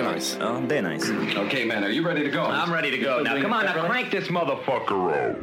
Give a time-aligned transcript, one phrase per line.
[0.00, 0.36] är nice.
[0.40, 1.12] Ja, det är nice.
[1.46, 2.42] okay, man, are you ready to go?
[2.42, 3.22] I'm ready to go.
[3.22, 5.36] Now, come on, now crank this motherfucker up.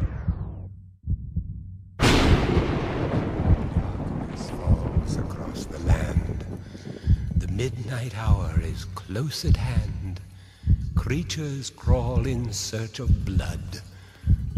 [5.18, 6.46] across the land.
[7.38, 10.20] The midnight hour is close at hand.
[10.96, 13.82] Creatures crawl in search of blood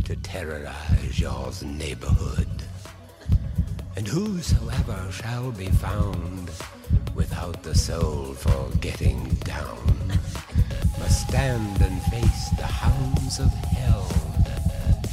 [0.05, 2.63] to terrorize your neighborhood.
[3.95, 6.49] And whosoever shall be found
[7.15, 9.77] without the soul for getting down
[10.99, 14.07] must stand and face the hounds of hell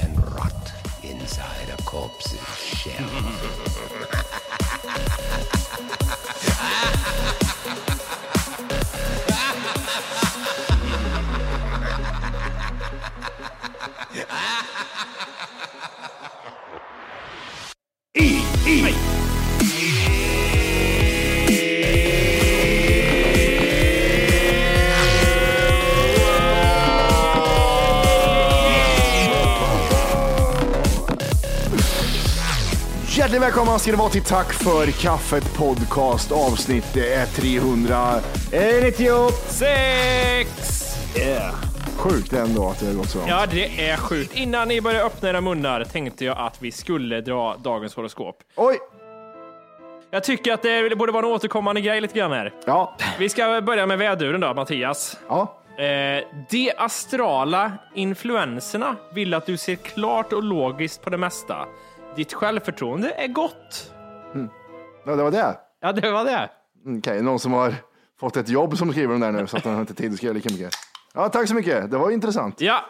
[0.03, 0.73] and rot
[1.03, 4.43] inside a corpse's shell.
[33.57, 39.35] välkomna ska ni vara till Tack för kaffet podcast avsnitt det är 396.
[39.49, 40.49] Sex!
[41.97, 43.31] Sjukt ändå att det har gått så långt.
[43.31, 44.37] Ja, det är sjukt.
[44.37, 48.39] Innan ni börjar öppna era munnar tänkte jag att vi skulle dra dagens horoskop.
[48.57, 48.79] Oj!
[50.11, 52.53] Jag tycker att det borde vara en återkommande grej lite grann här.
[52.67, 52.97] Ja.
[53.19, 55.19] Vi ska börja med väduren då, Mattias.
[55.29, 55.61] Ja.
[55.79, 61.67] Eh, de astrala influenserna vill att du ser klart och logiskt på det mesta.
[62.17, 63.93] Ditt självförtroende är gott.
[65.07, 65.59] ja, det var det.
[65.81, 66.51] Ja, det var det.
[66.99, 67.75] Okej, någon som har
[68.21, 70.17] fått ett jobb som skriver de där nu så att han har inte tid att
[70.17, 70.71] skriva lika mycket.
[71.15, 71.91] Ja, tack så mycket.
[71.91, 72.61] Det var intressant.
[72.61, 72.85] Ja.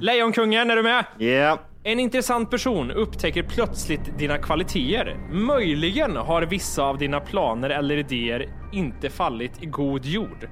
[0.00, 1.04] Lejonkungen, är du med?
[1.18, 1.58] Ja.
[1.84, 5.28] En intressant person upptäcker plötsligt dina kvaliteter.
[5.32, 10.48] Möjligen har vissa av dina planer eller idéer inte fallit i god jord.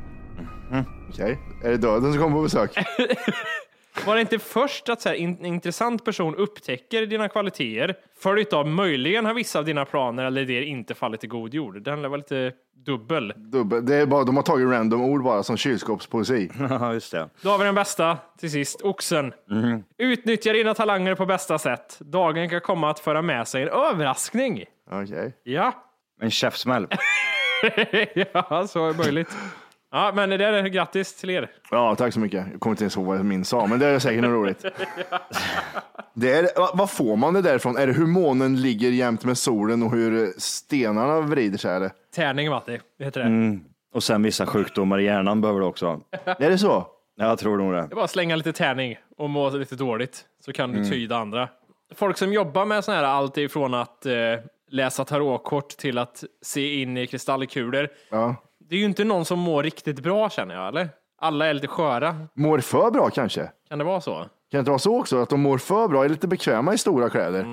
[1.08, 2.70] Okej, är det döden som kommer på besök?
[4.06, 8.66] Var det inte först att så här, en intressant person upptäcker dina kvaliteter, följt av
[8.68, 11.82] möjligen har vissa av dina planer eller idéer inte fallit i god jord?
[11.82, 12.52] Den var lite
[12.86, 13.32] dubbel.
[13.36, 13.86] Dubbel.
[13.86, 16.50] Det är bara, de har tagit random ord bara som kylskåpspoesi.
[16.92, 17.28] Just det.
[17.42, 19.32] Då har vi den bästa till sist, oxen.
[19.98, 21.98] Utnyttja dina talanger på bästa sätt.
[22.00, 24.64] Dagen kan komma att föra med sig en överraskning.
[24.90, 25.36] Okej.
[25.42, 25.72] Ja,
[26.20, 26.86] En käftsmäll.
[28.14, 29.28] ja så är möjligt.
[29.92, 31.50] Ja, men det är grattis till er.
[31.70, 32.46] Ja, tack så mycket.
[32.52, 34.64] Jag kommer inte ens ihåg vad min sa, men det är säkert något roligt.
[36.14, 37.76] Det är, vad- får man det därifrån?
[37.76, 41.76] Är det hur månen ligger jämt med solen och hur stenarna vrider sig?
[41.76, 41.90] Eller?
[42.14, 42.80] Tärning, Matti.
[42.98, 43.58] Det heter det.
[43.94, 46.00] Och sen vissa sjukdomar i hjärnan behöver du också.
[46.24, 46.86] Är det så?
[47.16, 47.78] Ja, Jag tror nog det.
[47.80, 51.16] Det är bara att slänga lite tärning och må lite dåligt så kan du tyda
[51.16, 51.48] andra.
[51.94, 54.12] Folk som jobbar med sån här allt ifrån att eh,
[54.70, 57.88] läsa tarotkort till att se in i kristallkulor.
[58.10, 58.36] Ja.
[58.70, 60.88] Det är ju inte någon som mår riktigt bra känner jag, eller?
[61.20, 62.26] Alla är lite sköra.
[62.34, 63.50] Mår för bra kanske?
[63.68, 64.14] Kan det vara så?
[64.14, 65.22] Kan det inte vara så också?
[65.22, 67.44] Att de mår för bra, är lite bekväma i stora kläder?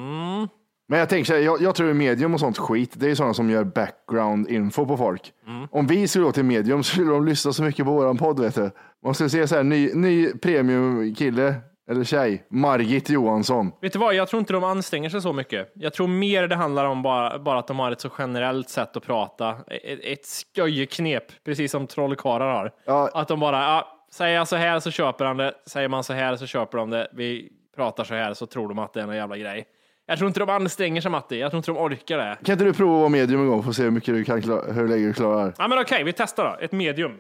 [0.88, 3.34] Men jag tänker så här, jag, jag tror medium och sånt skit, det är sådana
[3.34, 5.34] som gör background info på folk.
[5.72, 8.40] Om vi skulle gå till medium så skulle de lyssna så mycket på våran podd
[8.40, 8.72] vet du.
[9.06, 11.56] Man skulle se så här, ny, ny premium kille
[11.90, 12.44] Eller tjej.
[12.50, 13.72] Margit Johansson.
[13.82, 15.72] Vet du vad, jag tror inte de anstränger sig så mycket.
[15.76, 18.98] Jag tror mer det handlar om bara, bara att de har ett så generellt sätt
[18.98, 19.50] att prata.
[19.50, 22.72] Ett, ett skojknep, precis som trollkarlar har.
[22.86, 23.10] Ja.
[23.14, 26.14] Att de bara, ja, säger jag så här så köper han det, säger man så
[26.14, 29.08] här så köper de det, vi pratar så här så tror de att det är
[29.08, 29.66] en jävla grej.
[30.06, 32.38] Jag tror inte de anstränger sig Matti, jag tror inte de orkar det.
[32.44, 34.24] Kan inte du prova att vara medium en gång för att se hur mycket du
[34.24, 35.54] kan klara, hur länge du klarar?
[35.58, 37.12] Ja men okej, vi testar då, ett medium.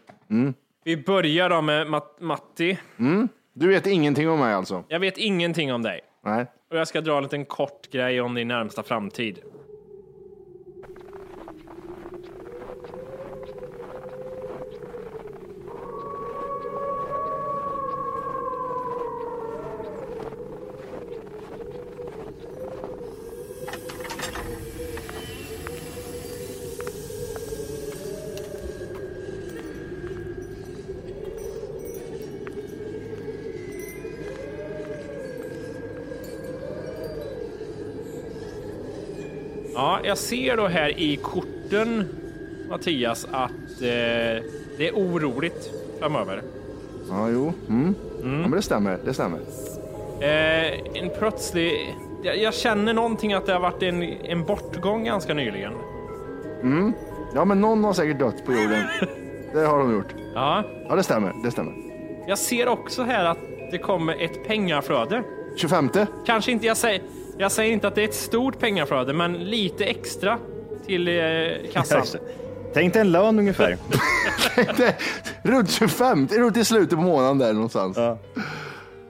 [0.83, 2.77] Vi börjar då med Mat- Matti.
[3.59, 4.83] Du vet ingenting om mig alltså?
[4.87, 6.01] Jag vet ingenting om dig.
[6.23, 6.45] Nej.
[6.71, 9.39] Och jag ska dra en liten kort grej om din närmsta framtid.
[39.77, 42.05] Ja, jag ser då här i korten,
[42.69, 43.51] Mattias, att
[43.81, 44.43] eh,
[44.77, 46.41] det är oroligt framöver.
[47.09, 47.53] Ja, jo.
[47.69, 47.95] Mm.
[48.21, 48.97] Ja, men det stämmer.
[49.05, 49.39] Det stämmer.
[50.19, 51.95] Eh, en plötslig...
[52.23, 55.73] Jag, jag känner någonting att det har varit en, en bortgång ganska nyligen.
[57.35, 58.83] Ja, men någon har säkert dött på jorden.
[59.53, 60.15] Det har de gjort.
[60.33, 61.33] Ja, Ja, det stämmer.
[61.43, 61.73] Det stämmer.
[62.27, 63.37] jag ser också här att
[63.71, 65.23] det kommer ett pengaflöde.
[65.55, 65.89] 25.
[66.25, 67.01] Kanske inte, jag säger,
[67.37, 70.37] jag säger inte att det är ett stort pengaflöde, men lite extra
[70.85, 71.13] till eh,
[71.73, 72.03] kassan.
[72.73, 73.77] Tänk dig en lön ungefär.
[75.43, 76.27] Runt 25.
[76.27, 77.97] Det är runt i slutet på månaden där någonstans.
[77.97, 78.17] Ja.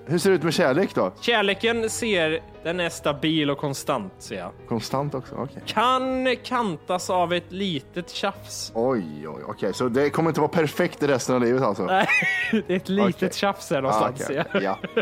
[0.05, 1.11] Hur ser det ut med kärlek då?
[1.21, 4.51] Kärleken ser, den är stabil och konstant ser jag.
[4.67, 5.35] Konstant också?
[5.35, 5.63] Okej.
[5.65, 8.71] Kan kantas av ett litet tjafs.
[8.75, 9.73] Oj, oj, okej.
[9.73, 11.83] Så det kommer inte vara perfekt i resten av livet alltså?
[11.85, 12.07] Nej,
[12.67, 13.29] det är ett litet Okej.
[13.33, 14.21] tjafs här Ah, någonstans.
[14.29, 14.77] okej, ser jag.
[14.95, 15.01] ja.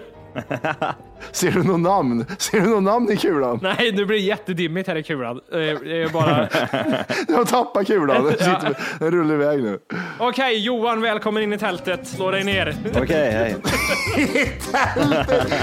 [1.32, 2.26] Ser du något namn?
[2.38, 3.60] Ser du något namn i kulan?
[3.62, 5.38] Nej, nu blir det jättedimmigt här i kulan.
[5.52, 6.48] Eh, Det är bara...
[7.28, 8.24] Du har tappat kulan.
[8.24, 9.80] Den, sitter, den rullar iväg nu.
[10.20, 12.08] Okej, Johan, välkommen in i tältet.
[12.08, 12.76] Slå dig ner.
[13.02, 13.56] Okej, hej.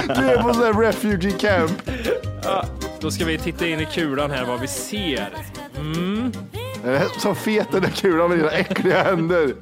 [0.06, 1.72] Du är på sån här refugee camp.
[3.00, 5.28] Då ska vi titta in i kulan här vad vi ser.
[6.86, 9.54] Eh, Så fet den där kulan med dina äckliga händer.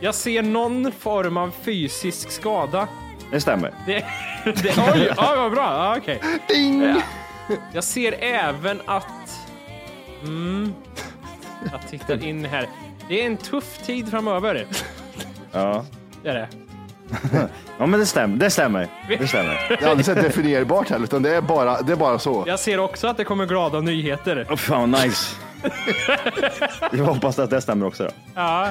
[0.00, 2.88] Jag ser någon form av fysisk skada.
[3.32, 3.72] Det stämmer.
[3.86, 4.04] Det,
[4.44, 5.62] det, oj, ja, vad bra.
[5.62, 6.20] Ja, okej.
[6.48, 6.82] Ding!
[6.82, 7.02] Ja.
[7.72, 9.04] Jag ser även att...
[10.22, 10.74] Mm,
[11.72, 12.68] jag tittar in här.
[13.08, 14.66] Det är en tuff tid framöver.
[15.52, 15.84] Ja.
[16.22, 16.48] Det är det.
[17.78, 18.36] ja, men det stämmer.
[18.36, 18.88] Det stämmer.
[19.08, 19.66] Det stämmer.
[19.68, 22.44] Det är aldrig definierbart heller, utan det är bara, det är bara så.
[22.46, 24.46] Jag ser också att det kommer glada nyheter.
[24.50, 25.00] Oh, fan vad
[25.62, 26.68] nice.
[26.92, 28.10] Jag hoppas att det stämmer också då.
[28.34, 28.70] Ja,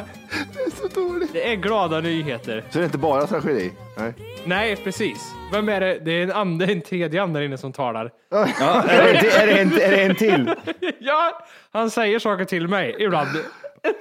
[0.82, 1.34] Så dåligt.
[1.34, 2.64] det är glada nyheter.
[2.70, 3.72] Så det är inte bara tragedi?
[3.98, 4.14] Nej.
[4.46, 5.18] Nej, precis.
[5.54, 6.00] Vem är det?
[6.06, 8.12] Det är en, ande, en tredje ande där inne som talar.
[8.32, 8.46] Ja,
[8.90, 10.54] är, det, är, det en, är det en till?
[11.00, 13.30] Ja, han säger saker till mig ibland.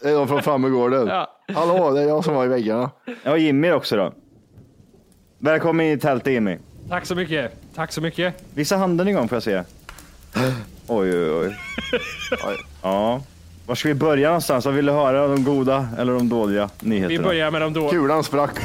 [0.02, 1.06] Det är de från Frammegården.
[1.06, 1.36] Ja.
[1.54, 2.90] Hallå, det är jag som var i väggarna.
[3.22, 4.12] Ja, Jimmy också då.
[5.38, 6.58] Välkommen in i tältet Jimmy.
[6.88, 7.52] Tack så mycket.
[7.74, 8.34] Tack så mycket.
[8.54, 9.62] Visa handen en gång får jag se.
[10.86, 11.56] Oj, oj, oj.
[12.46, 12.56] Oj.
[12.82, 13.20] Ja.
[13.66, 14.64] Var ska vi börja någonstans?
[14.64, 15.28] Vad vill du höra?
[15.28, 17.08] De goda eller de dåliga nyheterna?
[17.18, 17.88] Vi börjar med de då.
[17.90, 18.50] Kulan sprack.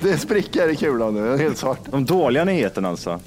[0.00, 1.78] Det är sprickor i kulan nu, den är helt svart.
[1.90, 3.20] De dåliga nyheterna alltså.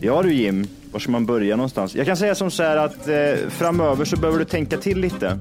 [0.00, 1.94] Ja du Jim, var ska man börja någonstans?
[1.94, 3.14] Jag kan säga som så här att eh,
[3.48, 5.38] framöver så behöver du tänka till lite.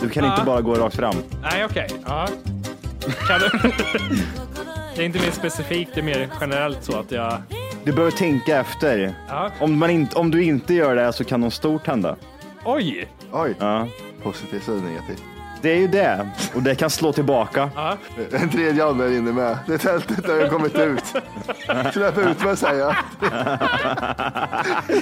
[0.00, 0.30] Du kan Ja.
[0.34, 1.14] inte bara gå rakt fram.
[1.42, 1.86] Nej, okej.
[2.06, 2.28] Ja.
[3.28, 3.70] Kan du?
[4.96, 7.42] Det är inte mer specifikt, det är mer generellt så att jag...
[7.84, 9.14] Du behöver tänka efter.
[9.28, 9.50] Ja.
[9.60, 12.16] Om, man inte, om du inte gör det så kan något stort hända.
[12.64, 13.08] Oj!
[13.32, 13.86] Oj, Ja.
[14.22, 15.22] positivt eller negativt.
[15.62, 16.28] Det är ju det.
[16.54, 17.70] Och det kan slå tillbaka.
[18.32, 19.58] En tredje ande är inne med.
[19.66, 21.04] Det tältet har ju kommit ut.
[21.92, 22.96] Släpp ut mig säger jag.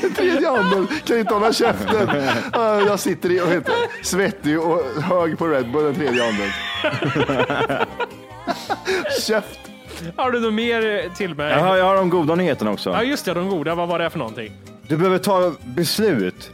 [0.01, 2.09] Den tredje anden kan inte hålla käften.
[2.53, 3.69] Ah, Jag sitter i och vet,
[4.03, 6.51] svettig och hög på Red Bull, den tredje anden.
[9.27, 9.61] Käft!
[10.17, 11.51] Har du något mer till mig?
[11.53, 12.91] Jag har, jag har de goda nyheterna också.
[12.91, 13.75] Ja, just det, de goda.
[13.75, 14.53] Vad var det för någonting?
[14.89, 16.51] Du behöver ta beslut.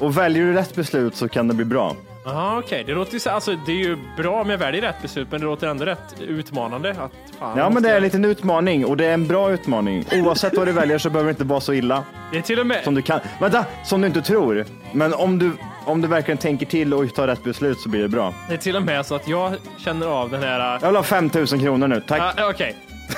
[0.00, 1.96] Och väljer du rätt beslut så kan det bli bra.
[2.24, 2.84] Ja, okej.
[2.86, 5.40] Det låter ju så, alltså, det är ju bra om jag väljer rätt beslut, men
[5.40, 6.90] det låter ändå rätt utmanande.
[6.90, 10.04] Att, fan, Ja, men det är en liten utmaning och det är en bra utmaning.
[10.12, 12.66] Oavsett vad du väljer så behöver det inte vara så illa Det är till och
[12.66, 12.84] med...
[12.84, 13.20] som du kan.
[13.40, 14.64] Vänta, som du inte tror.
[14.92, 15.52] Men om du,
[15.84, 18.34] om du verkligen tänker till och tar rätt beslut så blir det bra.
[18.48, 20.78] Det är till och med så att jag känner av den här...
[20.80, 22.34] Jag vill ha 5000 kronor nu, tack.
[22.36, 22.76] Ja, Okej,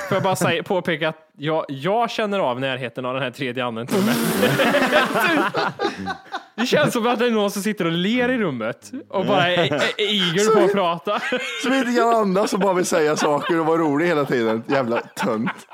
[0.09, 3.65] får jag bara säga, påpeka att jag, jag känner av närheten av den här tredje
[3.65, 4.15] anden till med.
[6.55, 9.49] Det känns som att det är någon som sitter och ler i rummet och bara
[9.51, 11.21] är, är eager på att prata.
[11.63, 14.65] Som inte kan andas och bara vill säga saker och vara rolig hela tiden.
[14.67, 15.67] Jävla tönt.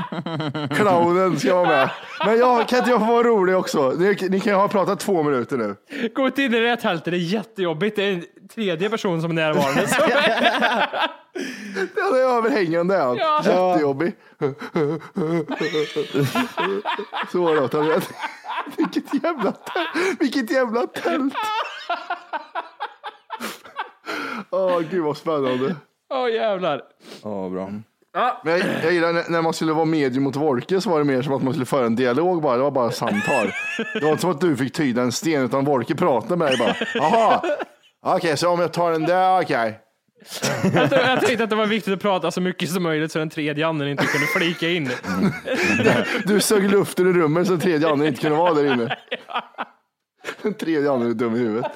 [0.76, 1.90] Clownen ska vara med.
[2.26, 3.90] Men jag, kan inte jag få vara rolig också?
[3.90, 5.76] Ni, ni kan ju ha pratat två minuter nu.
[6.14, 7.96] Gå inte in i det här tältet, det är jättejobbigt.
[7.96, 9.86] Det är en tredje person som är närvarande.
[11.94, 13.16] Det är överhängande han.
[13.16, 13.42] Ja.
[13.44, 14.12] Jättejobbig.
[17.32, 18.00] Så låter han.
[18.76, 20.20] Vilket jävla tält.
[20.20, 21.34] Vilket jävla tält.
[24.50, 25.76] Åh, gud vad spännande.
[26.10, 26.82] Åh jävlar.
[27.22, 27.70] Ja, bra.
[28.44, 31.04] Men jag, jag gillar när, när man skulle vara medium mot Wolke så var det
[31.04, 32.56] mer som att man skulle föra en dialog bara.
[32.56, 33.52] Det var bara samtal.
[33.94, 36.58] Det var inte som att du fick tyda en sten utan Wolke pratade med dig
[36.58, 36.74] bara.
[36.94, 37.42] Jaha,
[38.02, 39.78] okej, så om jag tar den där, okej.
[40.74, 43.18] Jag, tror- jag tänkte att det var viktigt att prata så mycket som möjligt så
[43.18, 44.90] den tredje anden inte kunde flika in.
[46.26, 48.96] Du sög luften i rummet så den tredje anden inte kunde vara där inne.
[50.42, 51.72] Den tredje anden är dum i huvudet.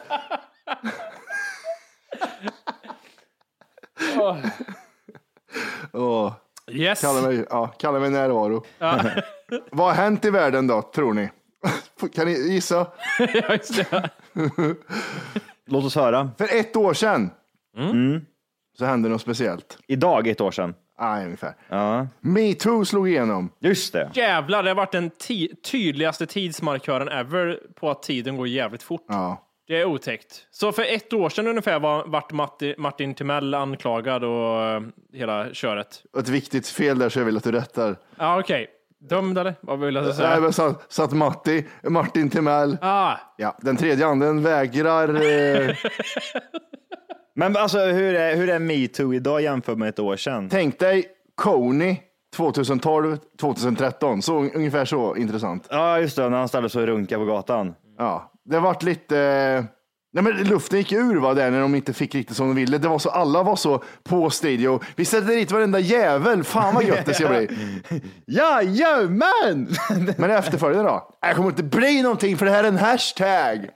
[5.93, 6.33] Åh,
[6.71, 7.01] Yes.
[7.01, 8.65] kalla, mig, ja, kalla mig närvaro.
[9.71, 11.31] Vad har hänt i världen då, tror ni?
[12.15, 12.87] Kan ni gissa?
[13.91, 14.03] Ja.
[15.67, 16.31] Låt oss höra.
[16.39, 17.31] För ett år sedan
[18.79, 19.79] så hände något speciellt.
[19.87, 20.75] Idag, ett år sedan.
[20.99, 21.55] Ah, ungefär.
[21.69, 23.51] Ja, Metoo slog igenom.
[23.61, 24.11] just det.
[24.15, 25.11] Jävlar, det har varit den
[25.73, 29.05] tydligaste tidsmarkören ever på att tiden går jävligt fort.
[29.09, 29.43] Ja.
[29.69, 30.47] Det är otäckt.
[30.51, 34.81] Så för ett år sedan ungefär var, vart Matti, Martin Timell anklagad och eh,
[35.13, 36.03] hela köret.
[36.19, 37.97] Ett viktigt fel där så jag vill att du rättar.
[38.19, 38.67] Ja, okej.
[38.99, 39.55] Dömd eller?
[39.61, 40.41] Vad vill jag Nej, säga?
[40.41, 45.09] men så, så att Matti, Martin Timell, Ah, ja, den tredje anden vägrar.
[45.09, 45.77] Eh,
[47.35, 50.49] Men alltså, hur är, hur är metoo idag jämfört med ett år sedan?
[50.49, 51.05] tänk dig
[51.35, 51.97] Coney
[52.37, 54.23] 2012, 2013.
[54.23, 55.67] Så ungefär så intressant.
[55.71, 57.75] Ja, just det, när han ställde sig och runkade på gatan.
[57.99, 59.19] Ja, det vart lite.
[59.19, 59.65] eh,
[60.13, 62.79] Nej, men luften gick ur va, där när de inte fick riktigt som de ville.
[62.79, 64.81] Det var så, alla var så på studio.
[64.97, 66.45] Vi sätter dit varenda jävel.
[66.45, 67.49] Fan vad gött det ska bli.
[68.27, 69.69] Jajamän!
[70.17, 71.09] Men efterföljande då?
[71.23, 73.69] Det kommer inte bli någonting för det här är en hashtag.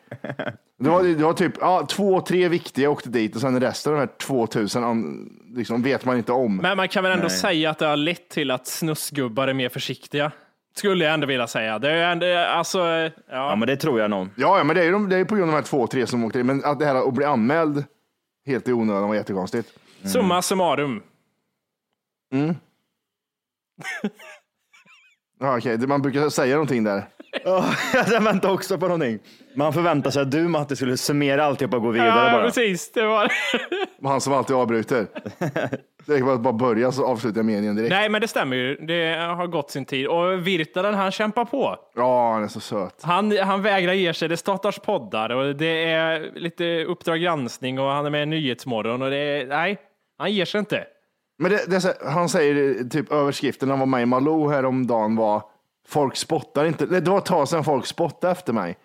[0.78, 3.98] Det var, det var typ ja, två, tre viktiga åkte dit och sen resten av
[3.98, 6.56] de här 2000 an, liksom, vet man inte om.
[6.56, 9.68] men man kan väl ändå säga att det har lett till att snusgubbar är mer
[9.68, 10.32] försiktiga.
[10.74, 11.78] Skulle jag ändå vilja säga.
[11.78, 13.10] Det är ändå, alltså, ja.
[13.30, 14.28] Ja, men det tror jag nog.
[14.36, 15.86] Ja, ja men det är ju de, det är på grund av de här två,
[15.86, 16.46] tre som åkte dit.
[16.46, 17.84] Men att det här att bli anmäld
[18.46, 19.68] helt i onödan var jättekonstigt.
[20.04, 21.02] Summa summarum.
[25.42, 27.04] Ja, okej, det- Man brukar säga någonting där.
[27.44, 27.64] Ja,
[28.10, 29.18] jag väntar också på någonting.
[29.56, 32.44] Man förväntar sig att du Matte skulle summera alltihop och gå vidare Ja, bara.
[32.44, 32.92] precis.
[32.92, 33.32] Det var
[34.02, 35.06] Han som alltid avbryter.
[36.10, 37.90] Det är bara bara börja så avslutar jag meningen direkt.
[37.90, 38.76] Nej, men det stämmer ju.
[38.76, 40.06] Det har gått sin tid.
[40.06, 41.76] Och Virtanen, han kämpar på.
[41.94, 43.02] Ja, han är så söt.
[43.02, 44.28] Han, han vägrar ge sig.
[44.28, 49.02] Det startas poddar och det är lite Uppdrag granskning och han är med i Nyhetsmorgon
[49.02, 49.78] och det är, nej,
[50.18, 50.84] han ger sig inte.
[51.38, 55.42] Men det, det han säger typ överskriften, han var med i Malou häromdagen var
[55.88, 56.86] folk spottar inte.
[56.86, 58.76] Det var ett tag sedan folk spottade efter mig.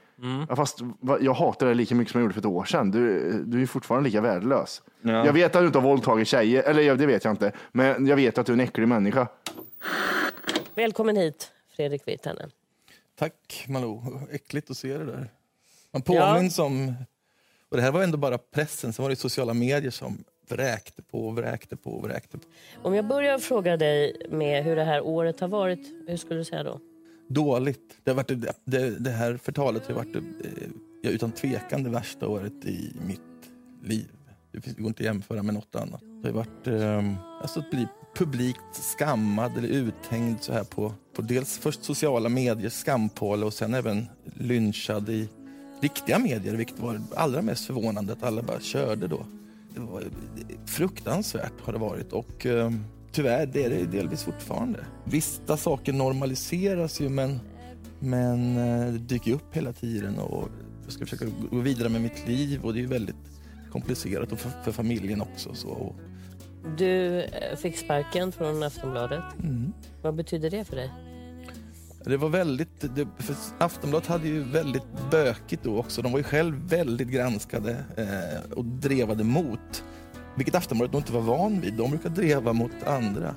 [0.49, 0.79] Ja, fast
[1.21, 2.91] jag hatar det lika mycket som jag gjorde för ett år sedan.
[2.91, 4.81] Du, du är fortfarande lika värdelös.
[5.01, 7.51] Jag vet att du inte har våldtagit tjejer, eller ja, det vet jag inte.
[7.71, 9.27] Men jag vet att du är en äcklig människa.
[10.75, 12.51] Välkommen hit, Fredrik Virtanen.
[13.15, 15.29] Tack Malou, äckligt att se det där.
[15.91, 16.93] Man påminns om,
[17.69, 21.31] och det här var ändå bara pressen, sen var det sociala medier som vräkte på,
[21.31, 22.43] vräkte på, vräkte på.
[22.83, 26.45] Om jag börjar fråga dig med hur det här året har varit, hur skulle du
[26.45, 26.79] säga då?
[27.27, 27.97] Dåligt.
[28.03, 32.27] Det, har varit, det, det, det här förtalet har varit eh, utan tvekan det värsta
[32.27, 33.21] året i mitt
[33.83, 34.07] liv.
[34.51, 36.01] Det går inte att jämföra med något annat.
[36.21, 41.21] Det har varit eh, alltså att bli publikt skammad eller uthängd så här på, på
[41.21, 45.29] dels först sociala medier, skampåle och sen även lynchad i
[45.81, 49.25] riktiga medier, vilket var allra mest förvånande att alla bara körde då.
[49.73, 50.03] Det var
[50.65, 52.71] fruktansvärt har det varit och eh,
[53.15, 54.85] tyvärr det är det delvis fortfarande.
[55.03, 57.39] Vissa saker normaliseras ju men,
[57.99, 60.49] men eh, det dyker upp hela tiden och
[60.83, 63.15] jag ska försöka gå vidare med mitt liv och det är väldigt
[63.71, 65.53] komplicerat och för, för familjen också.
[65.53, 65.95] Så.
[66.77, 69.23] Du eh, fick sparken från Aftonbladet.
[70.01, 70.91] Vad betyder det för dig?
[72.05, 76.01] Det var väldigt, det, för Aftonbladet hade ju väldigt bökigt då också.
[76.01, 79.83] De var ju själv väldigt granskade eh, och drevade mot.
[80.35, 81.73] Vilket Aftonbladet nog inte var van vid.
[81.73, 83.35] De brukar dreva mot andra.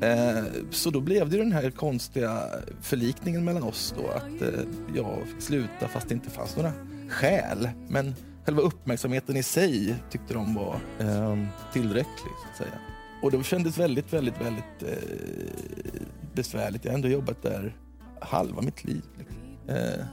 [0.00, 2.42] Eh, så då blev det den här konstiga
[2.82, 4.60] förlikningen mellan oss då att eh,
[4.94, 6.72] jag fick sluta fast det inte fanns några
[7.08, 7.68] skäl.
[7.88, 8.14] Men
[8.44, 11.38] själva uppmärksamheten i sig tyckte de var eh,
[11.72, 12.78] tillräcklig så att säga.
[13.22, 16.00] Och det kändes väldigt, väldigt, väldigt eh,
[16.34, 16.84] besvärligt.
[16.84, 17.76] Jag har ändå jobbat där
[18.20, 19.02] halva mitt liv.
[19.18, 19.36] liksom.
[19.68, 20.04] Eh,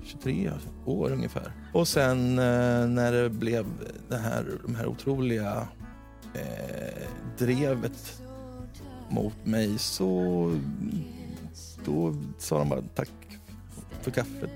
[0.00, 0.50] Eh, 23
[0.84, 1.52] år ungefär.
[1.72, 3.66] Och sen eh, när det blev
[4.08, 5.68] det här, de här otroliga
[6.34, 8.22] eh, drevet
[9.08, 10.52] mot mig så
[11.84, 13.10] då sa de bara tack
[14.02, 14.50] för kaffet.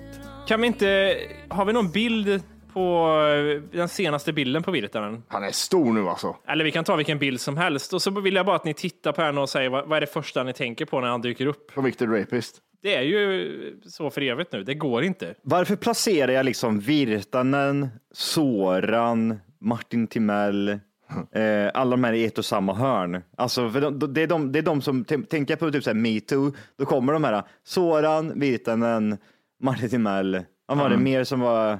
[0.48, 1.16] Kan vi inte,
[1.48, 5.22] har vi någon bild på eh, den senaste bilden på Virtanen?
[5.28, 6.36] Han är stor nu alltså.
[6.48, 7.92] Eller vi kan ta vilken bild som helst.
[7.92, 10.00] Och så vill jag bara att ni tittar på den och säger vad, vad är
[10.00, 11.74] det första ni tänker på när han dyker upp?
[11.74, 12.60] På Victor Rapist.
[12.82, 14.64] Det är ju så för evigt nu.
[14.64, 15.34] Det går inte.
[15.42, 22.44] Varför placerar jag liksom Virtanen, Soran, Martin Timell, eh, alla de här i ett och
[22.44, 23.22] samma hörn?
[23.36, 26.52] Alltså, för de, det, är de, det är de som, tänker jag på typ metoo,
[26.78, 29.18] då kommer de här Soran, Virtanen,
[29.60, 31.78] Martin Timell, vad var det mer som var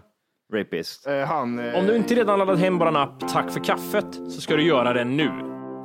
[0.53, 1.07] rapist?
[1.07, 1.59] Eh, han...
[1.59, 4.63] Eh, Om du inte redan laddat hem vår app Tack för kaffet så ska du
[4.67, 5.31] göra det nu.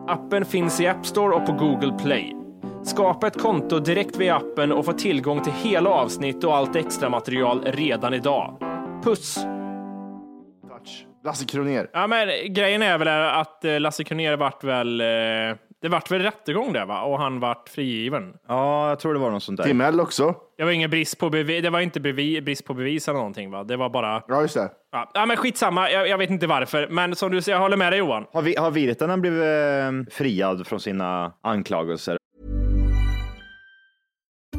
[0.07, 2.46] Appen finns i App Store och på Google Play.
[2.88, 7.10] Skapa ett konto direkt via appen och få tillgång till hela avsnitt och allt extra
[7.10, 8.58] material redan idag.
[9.03, 9.38] Puss!
[10.77, 11.06] touch.
[11.24, 11.89] Lasse Kronér.
[11.94, 13.08] Ja, men grejen är väl
[13.39, 15.06] att eh, Lasse Kronér vart väl, eh,
[15.82, 17.01] det vart väl rättegång där va?
[17.01, 18.34] Och han vart frigiven.
[18.48, 19.63] Ja, jag tror det var något sånt där.
[19.65, 20.36] Timell också.
[20.58, 23.51] Det var ingen brist på bevis, det var inte bevi, brist på bevis eller någonting
[23.51, 23.63] va?
[23.63, 24.70] Det var bara, Ja, just det.
[24.91, 26.88] ja, ja men skitsamma, jag, jag vet inte varför.
[26.89, 28.25] Men som du säger, jag håller med dig Johan.
[28.34, 32.17] Har, vi, har Virtanen blivit eh, friad från sina anklagelser?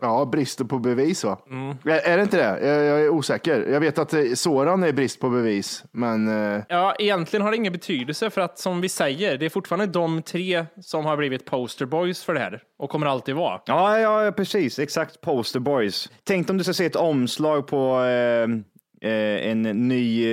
[0.00, 1.38] Ja, brist på bevis va?
[1.50, 1.76] Mm.
[1.84, 2.66] Är, är det inte det?
[2.68, 3.66] Jag, jag är osäker.
[3.72, 7.56] Jag vet att eh, Soran är brist på bevis, men eh, Ja, egentligen har det
[7.56, 11.44] ingen betydelse för att som vi säger, det är fortfarande de tre som har blivit
[11.44, 13.60] posterboys för det här och kommer alltid vara.
[13.66, 14.78] Ja, ja, precis.
[14.78, 15.20] Exakt.
[15.20, 16.10] Poster boys.
[16.24, 20.26] Tänk om du ska se ett omslag på eh, eh, en ny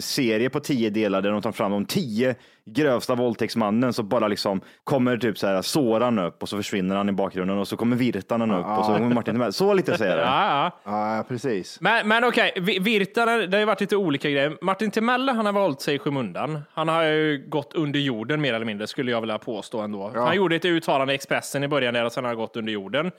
[0.00, 2.34] serie på tio delar där de tar fram de tio
[2.70, 7.08] grövsta våldtäktsmannen så bara liksom kommer typ så här Soran upp och så försvinner han
[7.08, 9.54] i bakgrunden och så kommer Virtanen upp och så kommer Martin med.
[9.54, 10.30] Så lite säger jag det.
[10.30, 11.16] Ja, ja.
[11.16, 11.80] ja, precis.
[11.80, 14.56] Men, men okej, Vi- Virtanen, det har ju varit lite olika grejer.
[14.60, 16.60] Martin Timelle, han har valt sig i skymundan.
[16.72, 20.10] Han har ju gått under jorden mer eller mindre, skulle jag vilja påstå ändå.
[20.14, 22.72] Han gjorde ett uttalande i Expressen i början där och sen har han gått under
[22.72, 23.10] jorden.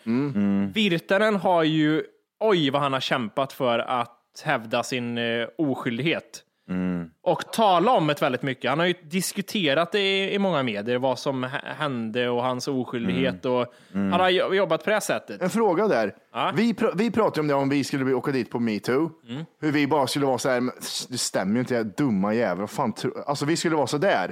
[0.73, 2.03] Virtanen har ju,
[2.39, 4.13] oj vad han har kämpat för att
[4.45, 6.43] hävda sin eh, oskyldighet.
[7.23, 8.69] Och tala om det väldigt mycket.
[8.69, 11.43] Han har ju diskuterat det i, i många medier, vad som
[11.77, 13.45] hände och hans oskyldighet.
[13.45, 15.41] Och Han har jo- jobbat på det sättet.
[15.41, 16.15] En fråga där.
[16.33, 16.51] Ja.
[16.55, 19.11] Vi, pr vi pratade om det om vi skulle åka dit på metoo.
[19.29, 19.43] Mm.
[19.61, 20.75] Hur vi bara skulle vara så här, "Men,
[21.09, 22.57] det stämmer ju inte, jag dumma jävel.
[22.59, 24.31] Vad Fan, tro-" alltså vi skulle vara så där.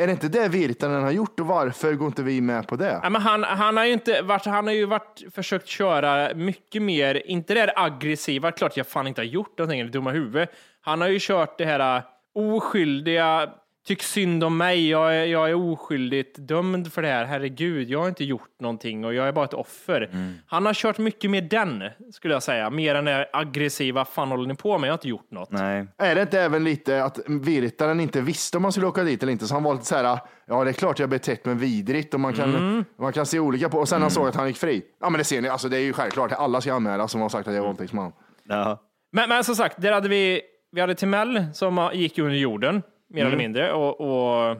[0.00, 3.00] Är det inte det Virtanen har gjort och varför går inte vi med på det?
[3.02, 6.82] Ja, men han, han har ju inte varit, han har ju varit, försökt köra mycket
[6.82, 10.48] mer, inte det här aggressiva, klart jag fan inte har gjort någonting, eller dumma huvud.
[10.80, 12.02] Han har ju kört det här ah,
[12.34, 13.50] oskyldiga,
[13.90, 18.00] tyck synd om mig, jag är, jag är oskyldigt dömd för det här, herregud, jag
[18.00, 20.10] har inte gjort någonting och jag är bara ett offer.
[20.46, 24.48] Han har kört mycket mer den, skulle jag säga, mer än det aggressiva, fan håller
[24.48, 25.50] ni på med, jag har inte gjort något.
[25.50, 25.86] Nej.
[25.98, 29.32] Är det inte även lite att Virtanen inte visste om man skulle åka dit eller
[29.32, 29.46] inte?
[29.46, 32.20] Så han var lite så här, ja det är klart jag betett mig vidrigt och
[32.20, 32.84] man kan, Mm.
[32.98, 33.78] man kan se olika på.
[33.78, 34.82] Och sen han såg att han gick fri.
[35.00, 37.28] Ja men det ser ni, alltså det är ju självklart, alla ska anmälas som har
[37.28, 38.12] sagt att jag är våldtäktsman.
[38.48, 38.80] Ja.
[39.12, 40.40] Men, men som sagt, där hade vi,
[40.72, 44.56] vi hade Timell som gick under jorden, mer eller mindre, och, och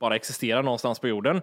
[0.00, 1.42] bara existerar någonstans på jorden.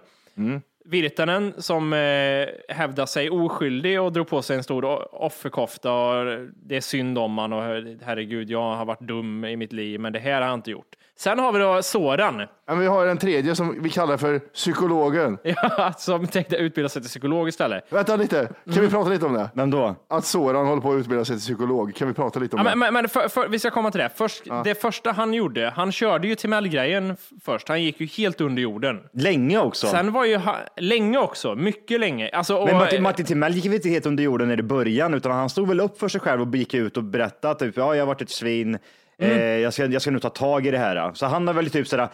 [0.84, 6.76] Virtanen som eh, hävdade sig oskyldig och drog på sig en stor offerkofta och det
[6.76, 7.62] är synd om han och
[8.02, 10.96] herregud, jag har varit dum i mitt liv, men det här har jag inte gjort.
[11.22, 15.38] Sen har vi då Soran, men vi har en tredje som vi kallar för psykologen.
[15.42, 17.84] ja, som tänkte utbilda sig till psykolog istället.
[17.90, 19.50] Vänta lite, kan vi prata lite om det?
[19.54, 19.96] Vem då?
[20.08, 21.94] Att Soran håller på att utbilda sig till psykolog.
[21.94, 22.76] Kan vi prata lite om Ja, det?
[22.76, 24.10] men men, men för, för, vi ska komma till det.
[24.14, 27.68] Först, Det första han gjorde, han körde ju Timell-grejen först.
[27.68, 29.00] Han gick ju helt under jorden.
[29.12, 29.86] Länge också.
[29.86, 32.30] Sen var ju, ha- länge också, mycket länge.
[32.32, 35.32] Alltså, och, Men Martin, Martin Timell gick väl inte helt under jorden i början, utan
[35.32, 38.02] han stod väl upp för sig själv och gick ut och berättade typ, ja, jag
[38.02, 38.78] har varit ett svin,
[39.22, 39.38] Mm.
[39.38, 41.12] eh, jag, ska, jag ska nu ta tag i det här.
[41.14, 42.08] Så han har väl typ sådär,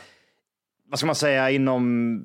[0.88, 2.22] vad ska man säga, inom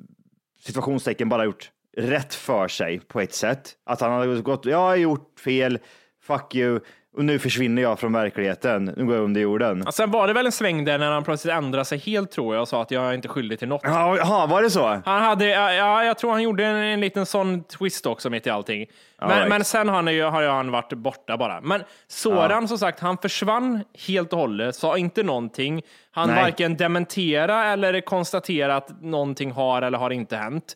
[0.60, 3.76] situationstecken bara gjort rätt för sig på ett sätt.
[3.86, 5.80] Att han har gått, jag har gjort fel,
[6.22, 6.80] fuck you,
[7.15, 9.82] och nu försvinner jag från verkligheten, nu går jag under jorden.
[9.86, 12.56] Ja, Sen var det väl en sväng där när han plötsligt ändrade sig helt tror
[12.56, 13.82] jag och sa att jag är inte skyldig till något.
[13.84, 15.02] Ja, var det så?
[15.06, 18.47] Han hade, ja, ja, jag tror han gjorde en, en liten sån twist också mitt
[18.47, 18.86] i allting.
[19.19, 19.49] Men, right.
[19.49, 21.62] men sen har han, ju, har han varit borta bara.
[21.62, 25.82] Men Soran som sagt, han försvann helt och hållet, sa inte någonting.
[26.12, 26.43] Han Nej.
[26.43, 30.76] varken dementera eller konstatera att någonting har eller har inte hänt.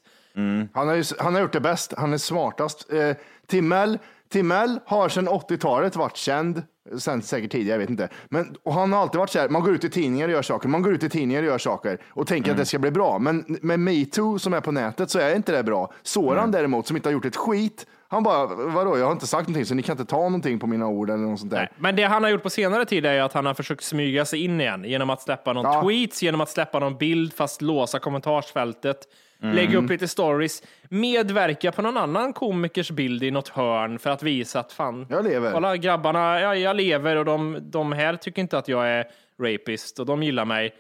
[0.74, 1.94] Han har, ju, han har gjort det bäst.
[1.98, 2.94] Han är smartast.
[2.94, 3.16] Eh,
[3.48, 6.64] Timell, Timell har sedan 80-talet varit känd,
[7.00, 8.10] sen säkert tidigare, jag vet inte.
[8.30, 10.42] Men, och han har alltid varit så här, man går ut i tidningar och gör
[10.42, 12.92] saker, man går ut i tidningar och gör saker och tänker att det ska bli
[12.92, 13.20] bra.
[13.20, 15.94] Men med metoo som är på nätet så är inte det bra.
[16.04, 19.48] Soran däremot, som inte har gjort ett skit, han bara, vadå, jag har inte sagt
[19.48, 21.70] någonting så ni kan inte ta någonting på mina ord eller något sånt där.
[21.78, 24.26] Men det han har gjort på senare tid är ju att han har försökt smyga
[24.26, 25.82] sig in igen genom att släppa någon Ja.
[25.84, 28.98] tweets, genom att släppa någon bild fast låsa kommentarsfältet,
[29.42, 29.56] Mm.
[29.56, 34.24] lägga upp lite stories, medverka på någon annan komikers bild i något hörn för att
[34.24, 35.52] visa att fan, Jag lever.
[35.52, 39.06] kolla grabbarna, ja, jag lever och de, de här tycker inte att jag är
[39.42, 40.76] rapist och de gillar mig.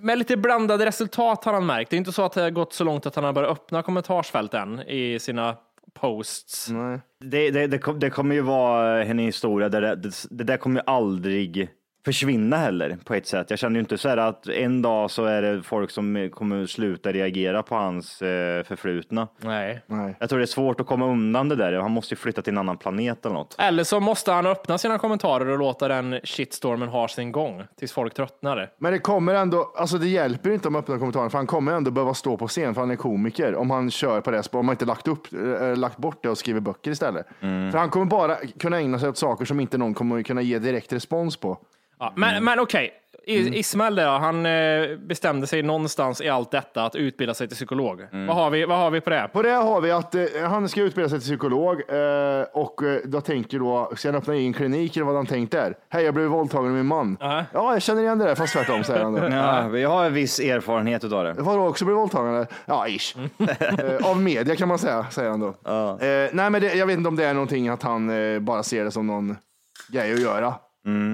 [0.00, 1.90] Med lite blandade resultat har han märkt.
[1.90, 3.82] Det är inte så att det har gått så långt att han har börjat öppna
[3.82, 5.56] kommentarsfälten i sina
[6.00, 6.70] posts.
[6.70, 7.00] Nej.
[7.24, 10.56] Det, det, det, det kommer ju vara eh, en historia där det, det, det där
[10.56, 11.70] kommer ju aldrig
[12.06, 13.50] försvinna heller på ett sätt.
[13.50, 16.66] Jag känner ju inte så här att en dag så är det folk som kommer
[16.66, 19.28] sluta reagera på hans eh, förflutna.
[19.38, 19.82] Nej.
[19.86, 20.16] Nej.
[20.20, 21.72] Jag tror det är svårt att komma undan det där.
[21.72, 23.56] Han måste ju flytta till en annan planet eller något.
[23.58, 27.92] Eller så måste han öppna sina kommentarer och låta den shitstormen ha sin gång tills
[27.92, 28.70] folk tröttnar.
[28.78, 31.72] Men det kommer ändå, alltså det hjälper inte om man öppnar kommentaren, för han kommer
[31.72, 34.60] ändå behöva stå på scen, för han är komiker, om han kör på det spåret,
[34.60, 37.26] om han inte lagt, upp, äh, lagt bort det och skriver böcker istället.
[37.40, 40.58] För han kommer bara kunna ägna sig åt saker som inte någon kommer kunna ge
[40.58, 41.58] direkt respons på.
[41.98, 42.92] Ja, men men okej,
[43.26, 47.56] I- Ismail där, han eh, bestämde sig någonstans i allt detta att utbilda sig till
[47.56, 48.00] psykolog.
[48.12, 49.28] Vad, har vi, vad har vi på det?
[49.32, 53.00] På det har vi att eh, han ska utbilda sig till psykolog eh, och eh,
[53.04, 55.74] då tänker då, ska han öppna egen klinik eller vad han tänkt där?
[55.88, 57.16] Hej, jag blev våldtagen av min man.
[57.20, 57.44] Ja.
[57.52, 59.28] Ja, jag känner igen det där, fast tvärtom säger han då.
[59.30, 61.32] Ja, jag har en viss erfarenhet av det.
[61.38, 62.34] Vadå, också blev våldtagen?
[62.34, 62.46] eller?
[62.66, 63.16] Ja, ish.
[63.38, 65.48] Eh, Av media kan man säga, säger han då.
[65.48, 68.62] Eh, nej, men det, jag vet inte om det är någonting att han eh, bara
[68.62, 69.36] ser det som någon
[69.92, 70.54] grej att göra.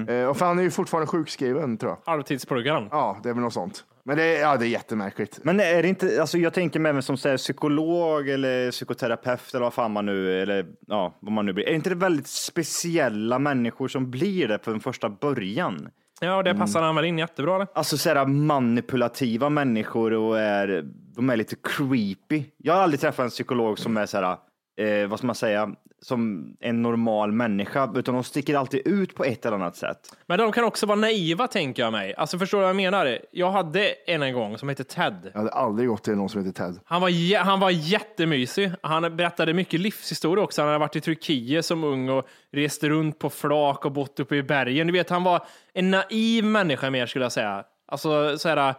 [0.09, 2.11] Eh, och för han är ju fortfarande sjukskriven tror jag.
[2.11, 2.87] Halvtidsprogram.
[2.91, 3.83] Ja, det är väl något sånt.
[4.05, 5.39] Men det, är- ja, det är jättemärkligt.
[5.43, 9.53] Men är det inte, alltså jag tänker mig även som så här, psykolog eller psykoterapeut
[9.53, 11.67] eller vad fan man nu, eller ja, vad man nu blir.
[11.69, 15.89] Är inte det väldigt speciella människor som blir det från första början?
[16.21, 17.59] Ja, det passar han väl in jättebra.
[17.59, 17.67] Det.
[17.75, 20.83] Alltså så här manipulativa människor och är,
[21.15, 22.43] de är lite creepy.
[22.57, 24.37] Jag har aldrig träffat en psykolog som är så här,
[24.77, 25.69] eh, vad ska man säga,
[26.03, 29.97] som en normal människa, utan de sticker alltid ut på ett eller annat sätt.
[30.27, 32.15] Men de kan också vara naiva, tänker jag mig.
[32.15, 33.19] Alltså, förstår du vad jag menar?
[33.31, 35.31] Jag hade en en gång som hette Ted.
[35.33, 36.79] Jag hade aldrig gått till någon som heter Ted.
[36.85, 38.71] Han var, han var jättemysig.
[38.81, 40.61] Han berättade mycket livshistoria också.
[40.61, 44.35] Han hade varit i Turkiet som ung och rest runt på flak och bott uppe
[44.35, 44.87] i bergen.
[44.87, 47.63] Du vet, han var en naiv människa mer skulle jag säga.
[47.87, 48.75] Alltså så här,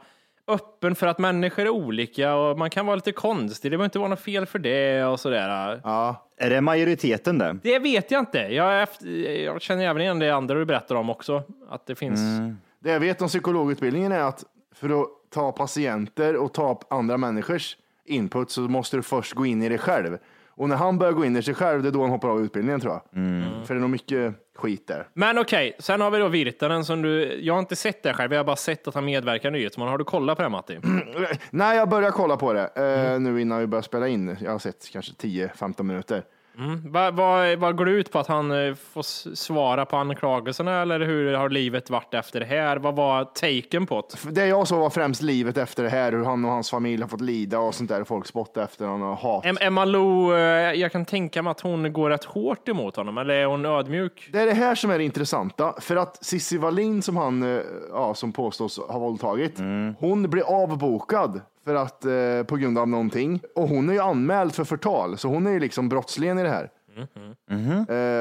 [0.48, 3.70] öppen för att människor är olika och man kan vara lite konstig.
[3.70, 5.80] Det behöver inte vara något fel för det och sådär.
[5.85, 6.28] Ja.
[6.37, 7.59] Är det majoriteten det?
[7.62, 8.38] Det vet jag inte.
[8.38, 9.07] Jag, efter,
[9.44, 11.42] jag känner även igen det andra du berättar om också.
[11.68, 12.20] Att det finns...
[12.78, 17.76] Det jag vet om psykologutbildningen är att för att ta patienter och ta andra människors
[18.04, 20.18] input så måste du först gå in i dig själv.
[20.57, 22.45] Och när han börjar gå in i sig själv, det är då han hoppar av
[22.45, 23.03] utbildningen tror jag.
[23.67, 25.09] För det är nog mycket skit där.
[25.14, 27.40] Men okej, sen har vi då Virtanen som du...
[27.40, 29.90] Jag har inte sett det själv, jag har bara sett att han medverkar i Nyhetsmorgon.
[29.90, 30.79] Har du kollat på det Matti?
[31.51, 34.37] Nej, jag börjar kolla på det eh, nu innan vi börjar spela in.
[34.40, 36.23] Jag har sett kanske 10-15 minuter.
[36.59, 36.81] Mm.
[36.93, 39.03] Vad vad- vad går det ut på att han eh, får
[39.35, 42.77] svara på anklagelserna eller hur har livet varit efter det här?
[42.77, 44.31] Vad var taken på det?
[44.31, 47.09] Det jag såg var främst livet efter det här, hur han och hans familj har
[47.09, 48.05] fått lida och sånt där.
[48.05, 49.45] Folk spottar efter honom och hat.
[49.45, 50.38] Em- Emma Lo, eh,
[50.73, 54.29] jag kan tänka mig att hon går rätt hårt emot honom, eller är hon ödmjuk?
[54.33, 57.62] Det är det här som är det intressanta, för att Cissi Wallin som han, eh,
[57.93, 59.59] ja, som påstås ha våldtagit,
[59.99, 63.40] hon blir avbokad för att, eh, på grund av någonting.
[63.55, 66.48] Och hon är ju anmäld för förtal, så hon är ju liksom brottslingen i det
[66.48, 66.70] här.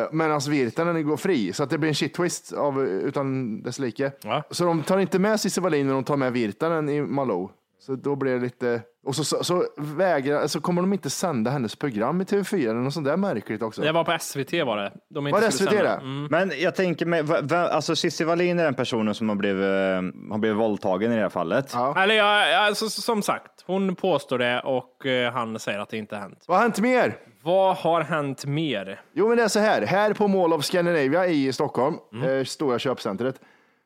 [0.03, 3.79] Eh, Medan Virtanen går fri, så att det blir en shit twist av, utan dess
[3.79, 4.11] like.
[4.23, 4.43] Ja.
[4.49, 7.49] Så de tar inte med Cissi Wallin, men de tar med Virtanen i Malou.
[7.85, 11.51] Så då blir det lite, och så, så, så vägrar, så kommer de inte sända
[11.51, 13.81] hennes program i TV4 eller något sånt där märkligt också.
[13.81, 14.91] Det var på SVT var det.
[15.09, 15.83] De Var det SVT sända.
[15.83, 15.89] det?
[15.89, 16.27] Mm.
[16.31, 20.37] Men jag tänker mig, alltså Cissi Wallin är den personen som har blivit, eh, har
[20.37, 21.73] blivit våldtagen i det här fallet.
[21.97, 26.15] Eller ja, alltså, som sagt, hon påstår det och eh, han säger att det inte
[26.15, 26.43] har hänt.
[26.47, 27.17] Vad har hänt mer?
[27.43, 29.01] Vad har hänt mer?
[29.13, 29.81] Jo, men det är så här.
[29.81, 32.29] Här på Mall of Scandinavia i Stockholm, Mm.
[32.39, 33.35] eh, stora köpcentret,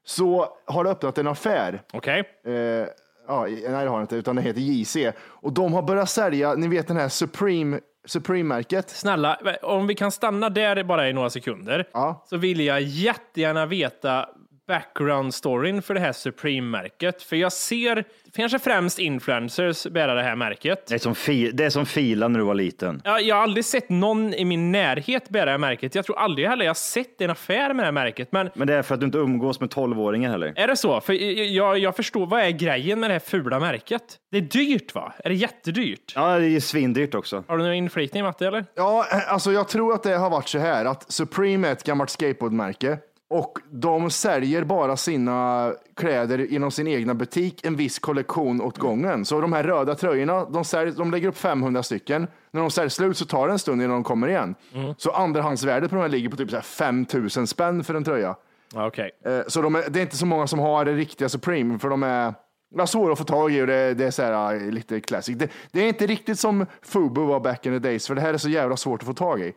[0.06, 1.82] så har det öppnat en affär.
[1.94, 2.20] Okej.
[2.46, 2.88] Eh,
[3.28, 4.98] ja, nej, det har det inte, utan det heter JC.
[5.20, 8.90] Och de har börjat sälja, ni vet den här Supreme, Supreme-märket.
[8.90, 11.88] Snälla, om vi kan stanna där bara i några sekunder,
[12.26, 14.30] så vill jag jättegärna veta
[14.68, 17.24] background-storyn för det här Supreme-märket.
[17.24, 18.04] För jag ser
[18.36, 20.88] kanske främst influencers bära det här märket.
[20.88, 23.02] Det är som, fi, det är som fila när du var liten.
[23.06, 25.96] Jag, jag har aldrig sett någon i min närhet bära det här märket.
[25.96, 28.32] Jag tror aldrig heller jag har sett en affär med det här märket.
[28.32, 30.54] Men Men det är för att du inte umgås med 12-åringar heller.
[30.56, 31.02] är det så?
[31.02, 34.04] För jag, jag, jag förstår, vad är grejen med det här fula märket?
[34.32, 35.14] Det är dyrt va?
[35.24, 36.14] Är det jättedyrt?
[36.16, 37.44] Ja, det är svindyrt också.
[37.48, 38.66] Har du någon inflikning Matte eller?
[38.76, 42.10] Ja, alltså jag tror att det har varit så här att Supreme är ett gammalt
[42.10, 42.98] skateboardmärke
[43.30, 49.26] och de säljer bara sina kläder inom sin egna butik, en viss kollektion åt gången.
[49.26, 52.28] Så de här röda tröjorna, de, säljer, de lägger upp 500 stycken.
[52.52, 54.56] När de säljer slut så tar det en stund innan de kommer igen.
[54.98, 58.36] Så andrahandsvärdet på de här ligger på typ så här 5000 spänn för en tröja.
[58.76, 59.12] Okej.
[59.26, 61.90] Eh, Så de är, det är inte så många som har det riktiga Supreme, för
[61.90, 62.34] de är
[62.76, 65.38] ja, svåra att få tag i och det, det är så här, lite classic.
[65.38, 68.34] Det, det är inte riktigt som Fubu var back in the days, för det här
[68.34, 69.54] är så jävla svårt att få tag i.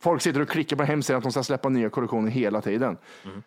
[0.00, 2.96] Folk sitter och klickar på hemsidan att de ska släppa nya kollektioner hela tiden.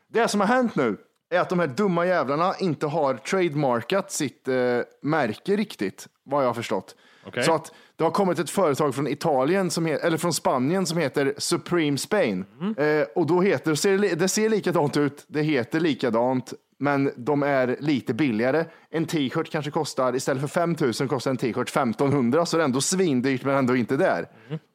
[0.08, 0.97] Det som har hänt nu
[1.30, 4.56] är att de här dumma jävlarna inte har trademarkat sitt eh,
[5.02, 6.95] märke riktigt, vad jag har förstått.
[7.26, 7.43] Okej.
[7.43, 10.97] Så att det har kommit ett företag från Italien, som he- eller från Spanien, som
[10.97, 12.45] heter Supreme Spain.
[12.77, 17.43] Eh, och då heter, ser, det det ser likadant ut, det heter likadant, men de
[17.43, 18.65] är lite billigare.
[18.91, 22.65] En t-shirt kanske kostar, istället för 5 000 kostar en t-shirt 1500, så det är
[22.65, 24.27] ändå svindyrt men ändå inte där.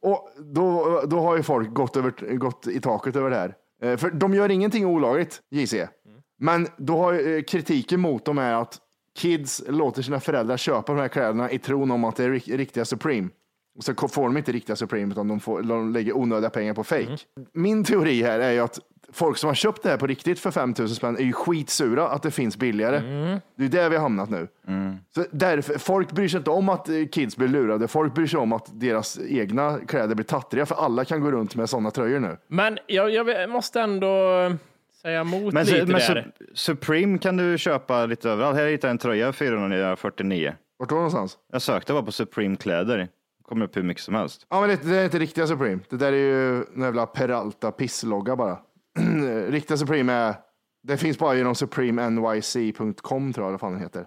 [0.02, 3.54] Och då, då har ju folk gått, över, gått i taket över det här.
[3.82, 5.74] Eh, för de gör ingenting olagligt, JC.
[6.40, 8.78] Men då har eh, kritiken mot dem är att
[9.16, 12.56] kids låter sina föräldrar köpa de här kläderna i tron om att det är rik-
[12.56, 13.28] riktiga Supreme.
[13.78, 16.84] Och så får de inte riktiga Supreme utan de, får, de lägger onödiga pengar på
[16.84, 17.16] fake.
[17.52, 18.78] Min teori här är ju att
[19.12, 22.22] folk som har köpt det här på riktigt för 5000 spänn är ju skitsura att
[22.22, 23.00] det finns billigare.
[23.56, 24.48] Det är där vi har hamnat nu.
[25.14, 27.88] Så därför, folk bryr sig inte om att eh, kids blir lurade.
[27.88, 31.56] Folk bryr sig om att deras egna kläder blir tattriga för alla kan gå runt
[31.56, 32.36] med sådana tröjor nu.
[32.48, 34.06] Men jag, jag måste ändå
[35.06, 36.32] säga emot Men, lite men där.
[36.40, 38.56] Su- Supreme kan du köpa lite överallt.
[38.56, 40.54] Här hittade jag en tröja 449.
[40.78, 41.38] Vart var det någonstans?
[41.52, 43.08] Jag sökte bara på Supreme kläder.
[43.42, 44.46] Kommer upp hur mycket som helst.
[44.50, 45.78] Ja, men det, det är inte riktiga Supreme.
[45.90, 48.58] Det där är ju en jävla Peralta pisslogga bara.
[49.48, 50.34] riktiga Supreme är,
[50.82, 54.06] det finns bara genom supremenyc.com tror jag vad fan den heter.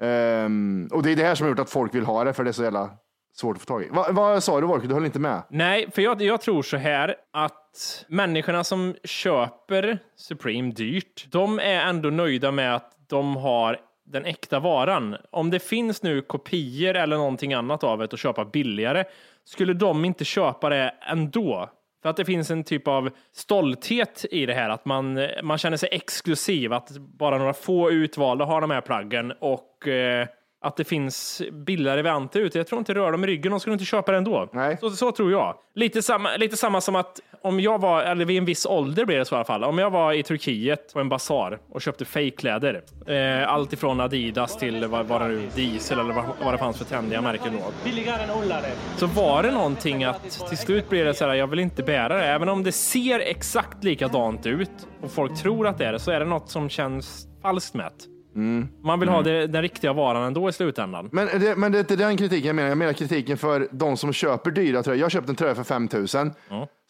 [0.00, 2.44] Ehm, och det är det här som har gjort att folk vill ha det, för
[2.44, 2.90] det är så jävla
[3.34, 3.88] svårt att få tag i.
[3.88, 4.88] Va, vad sa du Volker?
[4.88, 5.42] Du höll inte med?
[5.48, 11.80] Nej, för jag, jag tror så här att människorna som köper Supreme dyrt, de är
[11.80, 15.16] ändå nöjda med att de har den äkta varan.
[15.30, 19.04] Om det finns nu kopior eller någonting annat av det att köpa billigare,
[19.44, 21.70] skulle de inte köpa det ändå?
[22.02, 25.76] För att det finns en typ av stolthet i det här, att man, man känner
[25.76, 30.26] sig exklusiv, att bara några få utvalda har de här plaggen och eh,
[30.64, 32.58] att det finns billigare varianter ute.
[32.58, 34.48] Jag tror inte det rör dem i ryggen, de skulle inte köpa det ändå.
[34.52, 34.76] Nej.
[34.80, 35.54] Så, så tror jag.
[35.74, 39.18] Lite samma, lite samma som att om jag var, eller vid en viss ålder blir
[39.18, 42.04] det så i alla fall, om jag var i Turkiet på en basar och köpte
[42.04, 46.58] fejkkläder, eh, allt ifrån Adidas till vad var det nu, Diesel eller vad, vad det
[46.58, 47.72] fanns för trendiga märken då.
[47.84, 48.66] Billigare än Ullare.
[48.96, 52.16] Så var det någonting att till slut blir det så här, jag vill inte bära
[52.16, 52.24] det.
[52.24, 54.70] Även om det ser exakt likadant ut
[55.02, 57.92] och folk tror att det är det, så är det något som känns falskt med
[58.34, 58.66] det.
[58.82, 61.08] Man vill ha det, den riktiga varan ändå i slutändan.
[61.12, 62.68] Men det, men det är inte den kritiken jag menar.
[62.68, 65.00] Jag menar kritiken för de som köper dyra tröjor.
[65.00, 66.32] Jag köpte en tröja för 5000.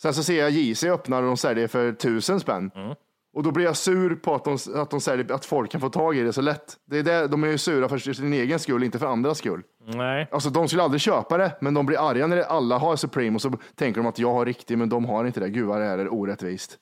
[0.03, 2.71] Sen så ser jag JC öppnar och de säljer för 1000 spänn.
[3.35, 5.89] Och då blir jag sur på att, de, att, de säljer, att folk kan få
[5.89, 6.77] tag i det så lätt.
[6.91, 9.63] Det är det, de är ju sura för sin egen skull, inte för andras skull.
[9.87, 10.29] Nej.
[10.31, 13.43] Alltså de skulle aldrig köpa det, men de blir arga när alla har Supreme och
[13.43, 15.49] så tänker de att jag har riktig, men de har inte det.
[15.49, 16.79] Gud vad det här är orättvist.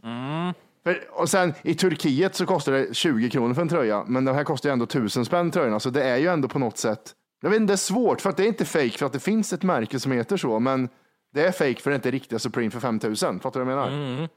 [0.85, 4.33] För, och sen i Turkiet så kostar det 20 kronor för en tröja, men det
[4.33, 7.15] här kostar ju ändå 1000 spänn tröjorna, så det är ju ändå på något sätt.
[7.43, 9.21] Jag vet inte, det är svårt för att det är inte fake för att det
[9.21, 10.89] finns ett märke som heter så, men
[11.35, 13.41] det är fake för det är inte riktiga Supreme för 5000.
[13.41, 14.29] Fattar du vad jag menar?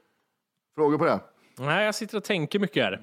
[0.74, 1.20] Frågor på det?
[1.58, 3.00] Nej, jag sitter och tänker mycket här.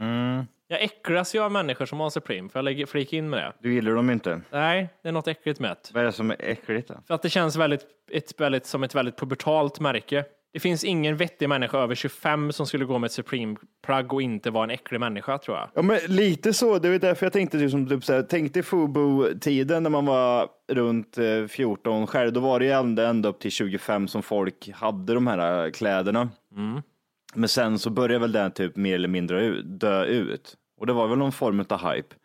[0.67, 3.53] Jag äcklas ju av människor som har Supreme, för jag lägger flika in med det.
[3.59, 4.41] Du gillar dem inte.
[4.51, 5.93] Nej, det är något äckligt med det.
[5.93, 6.95] Vad är det som är äckligt då?
[7.07, 10.25] För att det känns väldigt, ett väldigt, som ett väldigt pubertalt märke.
[10.53, 14.51] Det finns ingen vettig människa över 25 som skulle gå med ett Supreme-plagg och inte
[14.51, 15.69] vara en äcklig människa tror jag.
[15.73, 16.79] Ja, men lite så.
[16.79, 20.47] Det är därför jag tänkte, liksom, typ, så här, tänk dig Fubu-tiden när man var
[20.71, 22.33] runt eh, 14 själv.
[22.33, 25.71] Då var det ju ända, ända upp till 25 som folk hade de här eh,
[25.71, 26.29] kläderna.
[27.35, 30.53] Men sen så började väl den typ mer eller mindre ut- dö ut.
[30.79, 32.15] Och det var väl någon form av hype.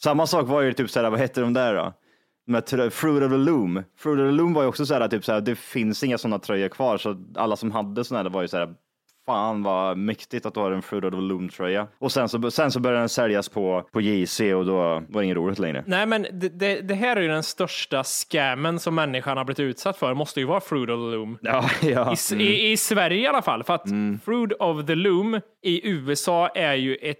[0.00, 1.92] Samma sak var ju typ så här, vad hette de där då?
[2.60, 3.82] Trö- Fruit of the Loom.
[3.98, 6.18] Fruit of the Loom var ju också så här, typ så här, det finns inga
[6.18, 8.74] sådana tröjor kvar, så alla som hade sådana var ju så här,
[9.26, 11.86] fan vad mäktigt att du har en Fruit of the Loom tröja.
[11.98, 14.72] Och sen så, sen så började den säljas på, på JC och då
[15.08, 15.84] var det inget roligt längre.
[15.86, 19.60] Nej, men det, det, det här är ju den största scammen som människan har blivit
[19.60, 20.08] utsatt för.
[20.08, 21.38] Det måste ju vara Fruit of the Loom.
[21.42, 22.10] Ja, ja.
[22.10, 23.64] I, s- i, I Sverige i alla fall.
[23.64, 23.84] För att
[24.24, 27.18] Fruit of the Loom i USA är ju ett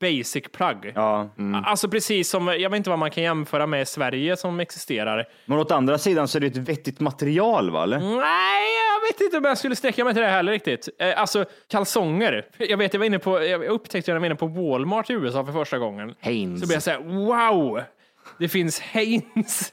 [0.00, 0.92] basic plagg.
[0.94, 1.28] Ja.
[1.64, 5.24] Alltså precis som, jag vet inte vad man kan jämföra med Sverige som existerar.
[5.46, 7.82] Men åt andra sidan så är det ett vettigt material va?
[7.82, 7.98] Eller?
[7.98, 10.88] Nej, jag vet inte om jag skulle sträcka mig till det heller riktigt.
[10.98, 12.46] Eh, Alltså kalsonger.
[12.58, 15.12] Jag vet, jag var inne på, jag upptäckte när jag var inne på Walmart i
[15.12, 16.14] USA för första gången.
[16.20, 16.60] Hanes.
[16.60, 17.80] Så blev jag så här, wow!
[18.38, 19.72] Det finns Hanes,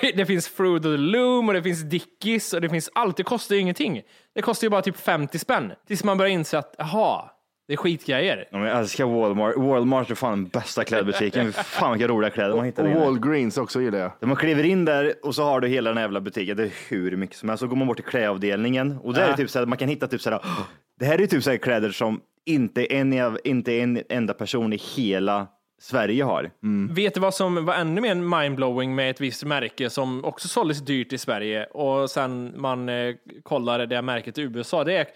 [0.00, 3.16] det, det finns Fruit of the Loom och det finns Dickies och det finns allt.
[3.16, 4.02] Det kostar ju ingenting.
[4.34, 5.72] Det kostar ju bara typ 50 spänn.
[5.88, 7.30] Tills man börjar inse att, jaha,
[7.72, 8.44] det är skitgrejer.
[8.50, 9.56] Ja, men Jag älskar Walmart.
[9.56, 11.52] Walmart är fan den bästa klädbutiken.
[11.52, 13.00] Fan vilka roliga kläder man hittar Och inne.
[13.00, 14.12] Walgreens också gillar jag.
[14.20, 16.62] När man kliver in där och så har du hela den här jävla butiken, det
[16.62, 17.60] är hur mycket som helst.
[17.60, 20.06] Så går man bort till klädavdelningen och där är typ så här, man kan hitta
[20.06, 20.60] typ så här, "Åh,
[20.98, 24.72] det här är typ så här kläder som inte en, av- inte en enda person
[24.72, 25.46] i hela
[25.82, 26.50] Sverige har.
[26.94, 30.80] Vet du vad som var ännu mer mindblowing med ett visst märke som också såldes
[30.80, 34.84] dyrt i Sverige och sen man eh, kollade det märket i USA?
[34.84, 35.06] Det är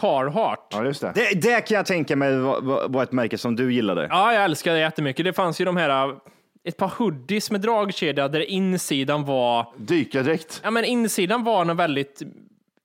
[0.00, 0.66] Carhartt.
[0.70, 1.12] Ja, just det.
[1.14, 4.06] Det, det kan jag tänka mig var, var var ett märke som du gillade.
[4.10, 5.24] Ja, jag älskar det jättemycket.
[5.24, 6.14] Det fanns ju de här, eh,
[6.64, 10.60] ett par hoodies med dragkedja där insidan var, Dykardräkt.
[10.64, 12.22] ja men insidan var något väldigt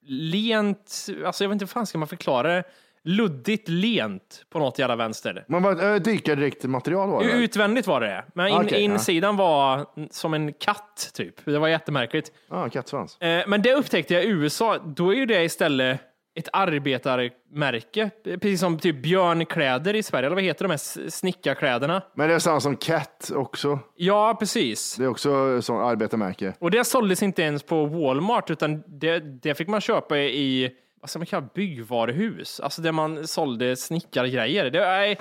[0.06, 2.64] lent, alltså jag vet inte hur fan ska man förklara det?
[3.04, 5.46] Luddigt lent på något jävla vänster.
[5.48, 7.32] Men vad, äh, dykardräktmaterial var det?
[7.32, 8.78] Utvändigt var det, men in, ja.
[8.78, 11.46] insidan var som en katt typ.
[11.46, 12.32] Det var jättemärkligt.
[12.50, 13.22] Ja, kattsvans.
[13.22, 16.00] Eh, Men det upptäckte jag i USA, då är ju det istället
[16.36, 22.02] ett arbetarmärke, precis som typ björnkläder i Sverige, eller vad heter de här snickarkläderna?
[22.16, 23.80] Men det är samma som Cat också.
[23.96, 24.96] Ja, precis.
[24.96, 26.54] Det är också sån arbetarmärke.
[26.60, 31.10] Och det såldes inte ens på Walmart, utan det, det fick man köpa i vad
[31.10, 34.70] ska man kalla byggvaruhus, alltså där man sålde snickargrejer.
[34.70, 35.18] Det, nej.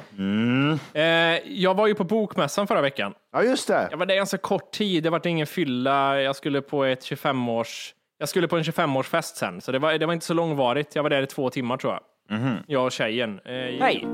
[0.92, 3.14] Eh, jag var ju på bokmässan förra veckan.
[3.32, 3.88] Ja, just det.
[3.90, 6.20] Jag var där ganska kort tid, det var ingen fylla.
[6.20, 7.94] Jag skulle på ett 25-års...
[8.20, 10.94] Jag skulle på en 25-årsfest sen, så det var, det var inte så långvarigt.
[10.96, 12.02] Jag var där i två timmar tror jag.
[12.66, 13.40] Jag och tjejen.
[13.44, 14.06] Eh, Hej!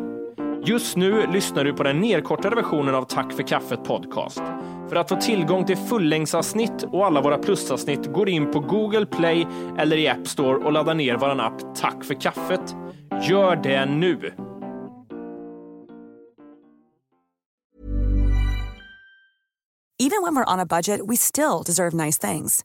[0.64, 4.42] Just nu lyssnar du på den nedkortade versionen av Tack för kaffet podcast.
[4.88, 9.46] För att få tillgång till fullängdsavsnitt och alla våra plusavsnitt går in på Google Play
[9.78, 12.76] eller i App Store och laddar ner vår app Tack för kaffet.
[13.28, 14.32] Gör det nu!
[19.98, 22.64] Even when we're on a budget, we still deserve nice things.